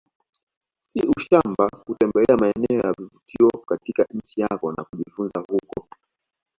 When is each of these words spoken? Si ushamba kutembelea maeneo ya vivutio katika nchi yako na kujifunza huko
Si 0.87 0.99
ushamba 1.15 1.69
kutembelea 1.83 2.37
maeneo 2.37 2.79
ya 2.79 2.91
vivutio 2.91 3.47
katika 3.67 4.05
nchi 4.11 4.41
yako 4.41 4.71
na 4.71 4.83
kujifunza 4.83 5.39
huko 5.39 5.87